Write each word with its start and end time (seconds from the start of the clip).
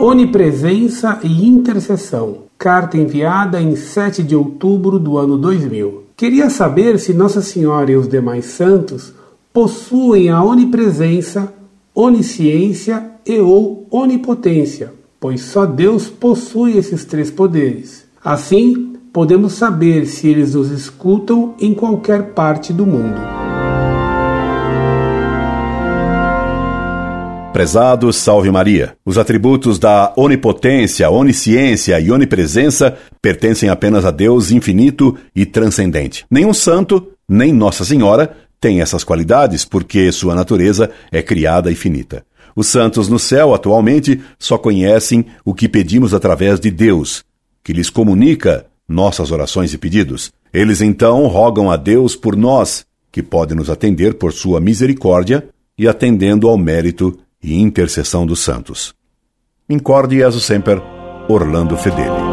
Onipresença 0.00 1.18
e 1.24 1.48
intercessão. 1.48 2.44
Carta 2.56 2.96
enviada 2.96 3.60
em 3.60 3.74
7 3.74 4.22
de 4.22 4.36
outubro 4.36 4.96
do 4.96 5.18
ano 5.18 5.36
2000. 5.36 6.04
Queria 6.16 6.48
saber 6.48 7.00
se 7.00 7.12
Nossa 7.12 7.42
Senhora 7.42 7.90
e 7.90 7.96
os 7.96 8.08
demais 8.08 8.44
santos 8.44 9.12
possuem 9.52 10.30
a 10.30 10.40
onipresença, 10.40 11.52
onisciência 11.92 13.10
e 13.26 13.40
ou 13.40 13.88
onipotência, 13.90 14.92
pois 15.18 15.40
só 15.40 15.66
Deus 15.66 16.08
possui 16.08 16.78
esses 16.78 17.04
três 17.04 17.28
poderes. 17.28 18.06
Assim, 18.24 18.94
podemos 19.12 19.54
saber 19.54 20.06
se 20.06 20.28
eles 20.28 20.54
nos 20.54 20.70
escutam 20.70 21.54
em 21.58 21.74
qualquer 21.74 22.34
parte 22.34 22.72
do 22.72 22.86
mundo. 22.86 23.37
Prezado 27.52 28.12
Salve 28.12 28.50
Maria. 28.50 28.94
Os 29.04 29.16
atributos 29.16 29.78
da 29.78 30.12
onipotência, 30.16 31.10
onisciência 31.10 31.98
e 31.98 32.10
onipresença 32.10 32.96
pertencem 33.22 33.70
apenas 33.70 34.04
a 34.04 34.10
Deus 34.10 34.50
infinito 34.50 35.16
e 35.34 35.46
transcendente. 35.46 36.26
Nenhum 36.30 36.52
santo, 36.52 37.12
nem 37.28 37.52
Nossa 37.52 37.84
Senhora, 37.84 38.36
tem 38.60 38.80
essas 38.80 39.02
qualidades 39.02 39.64
porque 39.64 40.12
sua 40.12 40.34
natureza 40.34 40.90
é 41.10 41.22
criada 41.22 41.70
e 41.70 41.74
finita. 41.74 42.24
Os 42.54 42.66
santos 42.66 43.08
no 43.08 43.18
céu, 43.18 43.54
atualmente, 43.54 44.20
só 44.38 44.58
conhecem 44.58 45.24
o 45.44 45.54
que 45.54 45.68
pedimos 45.68 46.12
através 46.12 46.60
de 46.60 46.70
Deus, 46.70 47.24
que 47.64 47.72
lhes 47.72 47.88
comunica 47.88 48.66
nossas 48.86 49.30
orações 49.30 49.72
e 49.72 49.78
pedidos. 49.78 50.32
Eles 50.52 50.80
então 50.80 51.26
rogam 51.26 51.70
a 51.70 51.76
Deus 51.76 52.14
por 52.14 52.36
nós, 52.36 52.84
que 53.10 53.22
pode 53.22 53.54
nos 53.54 53.70
atender 53.70 54.14
por 54.14 54.32
sua 54.32 54.60
misericórdia 54.60 55.48
e 55.78 55.86
atendendo 55.88 56.48
ao 56.48 56.58
mérito 56.58 57.18
e 57.42 57.60
intercessão 57.60 58.26
dos 58.26 58.40
santos. 58.40 58.94
Incorde 59.68 60.16
Jesus 60.16 60.44
Semper, 60.44 60.80
Orlando 61.28 61.76
Fedeli. 61.76 62.27